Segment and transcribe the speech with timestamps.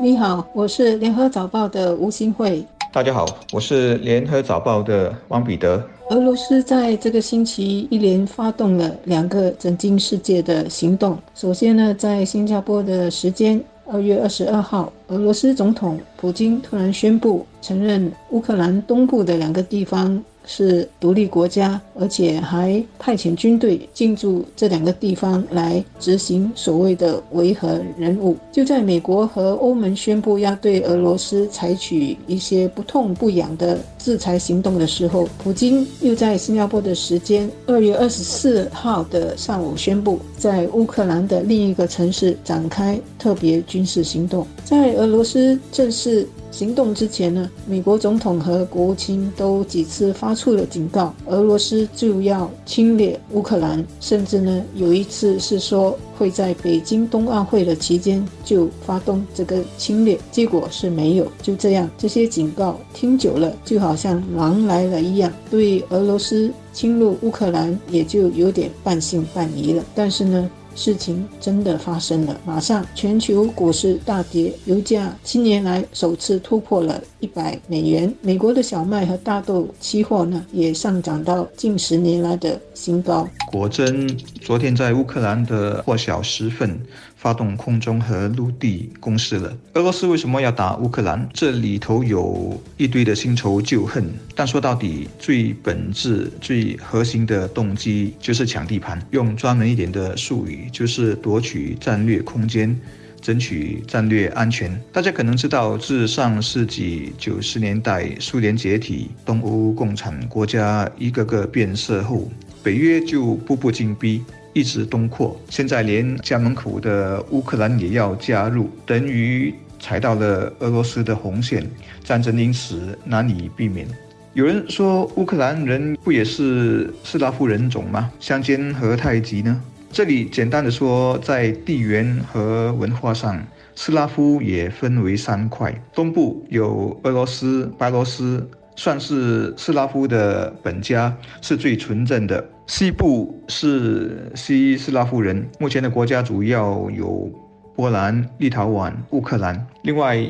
[0.00, 2.64] 你好，我是联合早报的吴新慧。
[2.92, 5.84] 大家好，我是联合早报的汪彼得。
[6.10, 11.18] 俄罗斯在这个星期一连发动了两个震惊世界的行动。
[11.34, 20.22] 首先呢，在新加坡的时间二月二十二号，俄罗斯总统普京突然宣布承认乌克兰东部的两个地方。
[20.50, 28.34] 是独立国家，而且还派遣军队进驻这两个地方来执行所谓的维和任务。
[28.50, 44.46] 就在美国和欧盟宣布要对俄罗斯采取一些不痛不痒的制裁行动的时候，普京又在新加坡的时间二月二十四号的上午宣布，在乌克兰的另一个城市展开特别军事行动。
[44.64, 46.26] 在俄罗斯正式。
[46.50, 61.30] 行动之前呢，美国总统和国务卿都几次发出了警告，俄罗斯就要侵略乌克兰，甚至呢有一次是说会在北京冬奥会的期间就发动这个侵略，结果是没有。
[61.42, 69.84] 就这样，这些警告听久了，就好像狼来了一样，对俄罗斯侵入乌克兰也就有点半信半疑了。
[69.94, 70.50] 但是呢。
[70.78, 78.14] 事情真的发生了，马上全球股市大跌，油价七年来首次突破了一百美元。
[78.20, 83.28] 美国的小麦和大豆期货呢，也上涨到近十年来的新高。
[83.50, 84.06] 果真，
[84.40, 86.78] 昨天在乌克兰的破晓时分。
[87.18, 89.52] 发动空中和陆地攻势了。
[89.74, 91.28] 俄罗斯为什么要打乌克兰？
[91.34, 94.08] 这里头有一堆的新仇旧恨。
[94.36, 99.04] 但说到底，最本质、最核心的动机就是抢地盘。
[99.10, 102.78] 用专门一点的术语，就是夺取战略空间，
[103.20, 104.80] 争取战略安全。
[104.92, 112.30] 大家可能知道，自上世纪九十年代苏联解体，东欧共产国家一个个变色后，
[112.62, 114.22] 北约就步步紧逼。
[114.52, 121.64] 一直东扩，现在连家门口的乌克兰也要加入，等于踩到了俄罗斯的红线，
[122.02, 123.86] 战争因此难以避免。
[124.34, 128.10] 有人说，乌克兰人不也是斯拉夫人种吗？
[128.20, 129.60] 相煎何太急呢？
[129.90, 133.42] 这里简单的说，在地缘和文化上，
[133.74, 138.48] 斯拉夫也分为三块：东部有俄罗斯、白罗斯。
[138.78, 141.12] 算是斯拉夫的本家，
[141.42, 142.42] 是最纯正的。
[142.68, 147.28] 西部是西斯拉夫人，目前的国家主要有
[147.74, 149.66] 波兰、立陶宛、乌克兰。
[149.82, 150.24] 另外，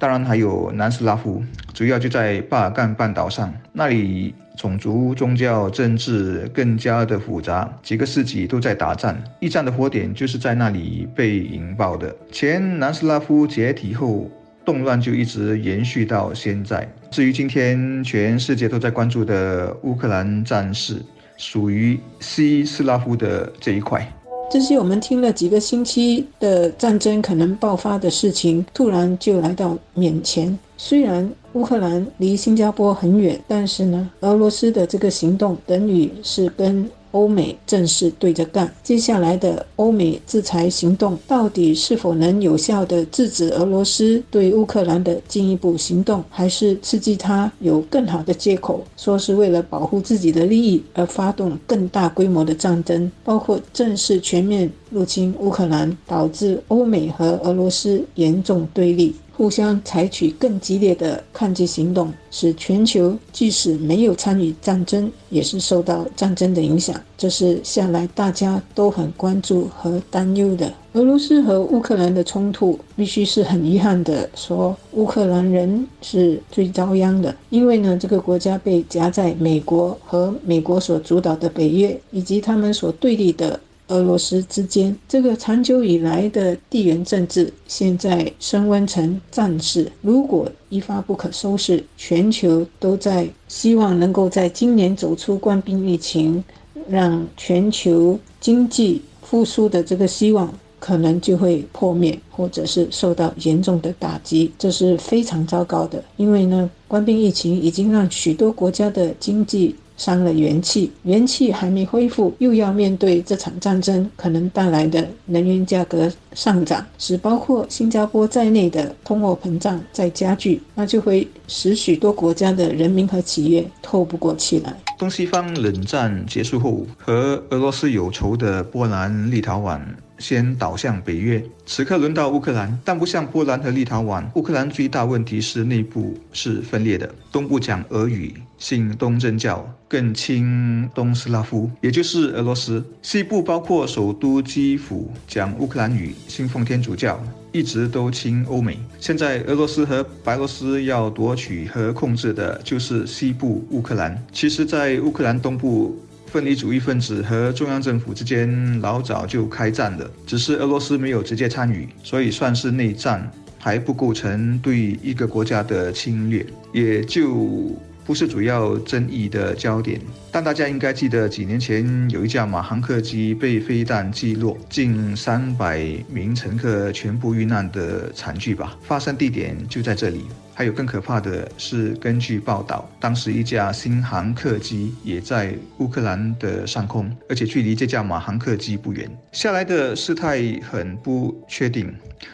[0.00, 1.40] 当然还有南斯拉夫，
[1.72, 9.16] 主要就在巴尔干半岛上，那里种族、宗教、政治更加的复杂，几个世纪都在打仗。
[9.38, 12.12] 一战的火点就是在那里被引爆的。
[12.32, 14.28] 前南斯拉夫解体后。
[14.64, 16.86] 动乱就一直延续到现在。
[17.10, 21.02] 至于今天全世界都在关注的乌克兰战事，
[21.36, 24.06] 属于西斯拉夫的这一块。
[24.50, 30.58] 这些我们听了几个星期的战争可能爆发的事情，突然就来到面前。
[30.76, 36.88] 虽然乌克兰离新加坡很远，但是呢，俄罗斯的这个行动等于是跟。
[37.12, 59.14] 欧美正式对着干，接下来的欧美制裁行动到底是否能有效地制止俄罗斯对乌克兰的进一步行动，还是刺激他有更好的借口，说是为了保护自己的利益而发动更大规模的战争，包括正式全面入侵乌克兰，导致欧美和俄罗斯严重对立？
[59.42, 66.94] 互相采取更激烈的抗击行动，使全球即使没有参与战争，也是受到战争的影响。
[67.18, 70.72] 这是向来大家都很关注和担忧的。
[70.92, 83.58] 俄罗斯和乌克兰的冲突，必须是很遗憾的说，乌克兰人是最遭殃的，因为呢，这个国家被夹在美国和美国所主导的北约以及他们所对立的。
[83.92, 89.92] 俄罗斯之间这个长久以来的地缘政治，现在升温成战事。
[90.00, 96.42] 如果一发不可收拾，全球都在希望能够在今年走出冠病疫情，
[96.88, 104.50] 让全球经济复苏的这个希望可能就会破灭，或者是受到严重的打击。
[104.58, 109.76] 这是非常糟糕的，因为呢，冠病疫情已经让许多国家的经济。
[109.96, 124.74] 伤了元气，元气还没恢复，又要面对这场战争可能带来的能源价格上涨，使包括新加坡在内的通货膨胀在加剧，那就会使许多国家的人民和企业透不过气来。
[124.98, 129.80] 东西方冷战结束后，和俄罗斯有仇的波兰、立陶宛。
[130.22, 131.42] 先倒向北约。
[131.66, 147.20] 此刻轮到乌克兰，但不像波兰和立陶宛，乌克兰最大问题是内部是分裂的，东部讲俄语，信东正教，更亲东斯拉夫，也就是俄罗斯；西部包括首都基辅，讲乌克兰语，信奉天主教，
[147.50, 148.78] 一直都亲欧美。
[149.00, 154.16] 现在俄罗斯和白罗斯要夺取和控制的就是西部乌克兰。
[154.32, 156.00] 其实，在乌克兰东部。
[156.32, 170.00] 分离主义分子和中央政府之间老早就开战了，只是俄罗斯没有直接参与，所以算是内战，还不构成对一个国家的侵略，也就不是主要争议的焦点。
[170.30, 178.76] 但大家应该记得，几年前有一架马航客机被飞弹击落，近三百名乘客全部遇难的惨剧吧？
[178.82, 180.24] 发生地点就在这里。
[180.54, 189.10] 还有更可怕的是，根据报道，当时一架新航客机也在乌克兰的上空，而且距离这架马航客机不远。
[189.32, 191.92] 下来的事态很不确定，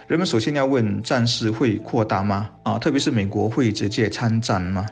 [0.09, 2.51] 人们首先要问：战事会扩大吗？
[2.65, 4.85] 啊，特别是美国会直接参战吗？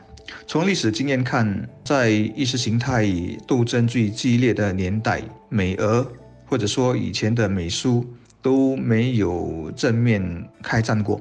[0.45, 3.07] 从历史经验看，在意识形态
[3.47, 6.05] 斗争最激烈的年代，美俄
[6.45, 8.05] 或者说以前的美苏。
[8.39, 10.21] 都没有正面
[10.63, 11.19] 开战过，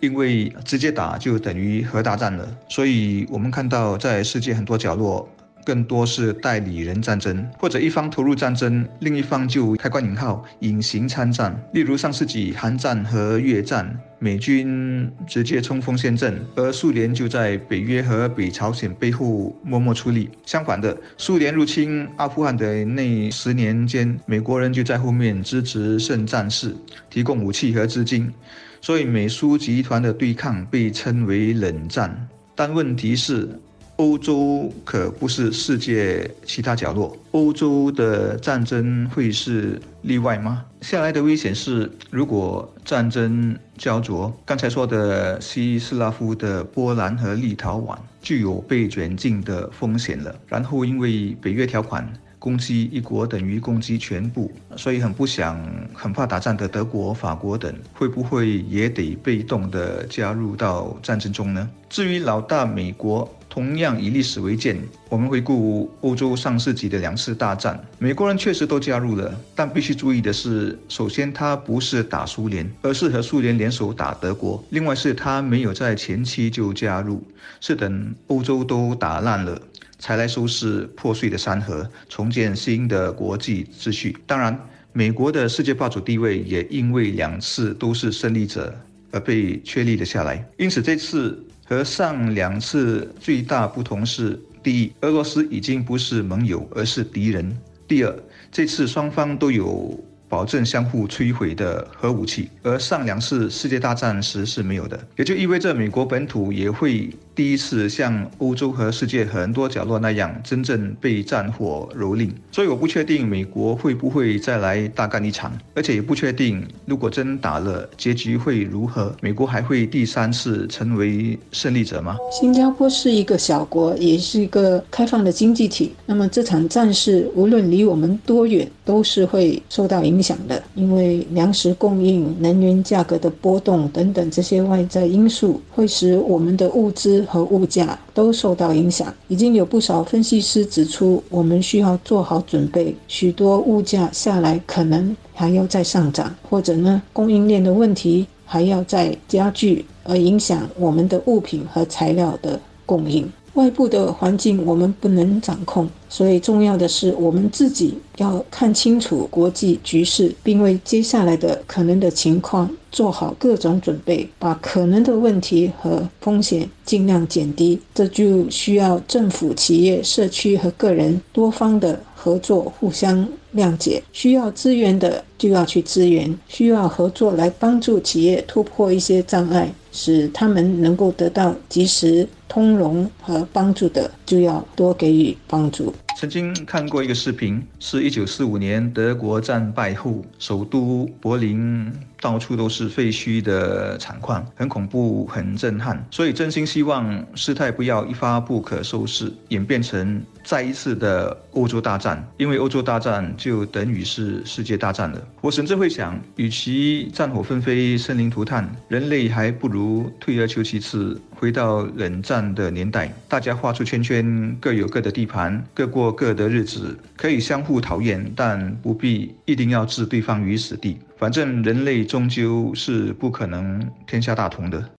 [0.00, 2.48] 因为直接打就等于核大战了。
[2.66, 5.28] 所以，我们看到在世界很多角落。
[5.64, 11.56] 更多是代理人战争，或者一方投入战争，另一方就开关引号隐形参战。
[11.72, 20.28] 例如上世纪韩战和越战，美军直接冲锋陷阵，而苏联就在北约和北朝鲜背后默默出力。
[20.44, 26.74] 相反的，苏联入侵阿富汗的那十年间，美国人就在后面支持圣战士，
[27.08, 28.32] 提供武器和资金。
[28.80, 32.28] 所以美苏集团的对抗被称为冷战。
[32.54, 33.48] 但问题是。
[33.96, 40.64] 欧洲可不是世界其他角落，欧洲的战争会是例外吗？
[40.80, 50.34] 下来的危险是，如果战争焦灼，刚才说的西斯拉夫的波兰和立陶宛就有被卷进的风险了。
[50.48, 52.12] 然后因为北约条款。
[52.42, 55.64] 攻击一国等于攻击全部，所以很不想、
[55.94, 61.70] 很怕打仗的德国、法国等，会不会也得被动的加入到战争中呢？
[61.88, 64.78] 至于老大美国，同样以历史为鉴，
[65.10, 77.22] 我们回顾欧洲上世纪的两次大战，美国人确实都加入了，但必须注意的是，首先他不是打苏联，而是和苏联联手打德国；另外是他没有在前期就加入，
[77.60, 79.60] 是等欧洲都打烂了。
[79.98, 84.16] 才来收拾破碎的山河，重建新的国际秩序。
[84.26, 84.58] 当然，
[84.94, 88.74] 美国的世界霸主地位也因为两次都是胜利者
[89.10, 90.42] 而被确立了下来。
[90.56, 97.50] 因此，这次和上两次最大不同是：第一，俄罗斯已经不是盟友，而是敌人；
[97.88, 98.14] 第二，
[98.50, 99.98] 这次双方都有。
[100.28, 112.30] 保证相互摧毁的核武器，而上两次世界大战时是没有的，也就意味着美国本土也会第一次像欧洲和世界很多角落那样真正被战火蹂躏。
[112.50, 119.14] 所以我不确定美国会不会再来大干一场，而且也不确定如果真打了，结局会如何？
[119.20, 122.16] 美国还会第三次成为胜利者吗？
[122.30, 125.92] 新加坡是一个小国，也是一个开放的经济体。
[126.06, 130.22] 那么这场战事无论离我们多远，都是会受到影。
[130.22, 139.12] 响的，因为粮食供应、能源价格的波动等等这些外在因素，会使我们的物资和物价都受到影响。
[139.28, 153.30] 已经有不少分析师指出，我们需要做好准备，许多物价下来可能还要再上涨，或者呢，供应链的问题还要再加剧，而影响我们的物品和材料的供应。
[153.54, 167.78] 外部的环境我们不能掌控，所以重要的是我们自己要看清楚国际局势，并为接下来的可能的情况做好各种准备，把可能的问题和风险尽量减低。
[167.94, 174.02] 这就需要政府、企业、社区和个人多方的合作，互相谅解。
[174.12, 179.72] 需要资源的就要去支援，需要合作来帮助企业突破一些障碍。
[179.92, 185.94] 使他们能够得到及时通融和帮助的，就要多给予帮助。
[186.16, 196.06] 曾经看过一个视频，是一九四五年德国战败后，首都柏林到处都是废墟的惨况，很恐怖，很震撼。
[196.12, 205.20] 所以真心希望事态不要一发不可收拾，演变成再一次的欧洲大战，因为欧洲大战就等于是世界大战了。
[205.40, 211.20] 我甚至会想，与其战火纷飞、生灵涂炭，人类还不如退而求其次。
[211.42, 220.98] 回到冷战的年代，大家画出圈圈，各有各的地盘，各过各的日子，可以相互讨厌，但不必一定要置对方于死地。
[221.16, 224.92] 反正人类终究是不可能天下大同的。